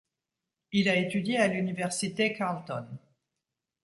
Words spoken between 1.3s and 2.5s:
à l'université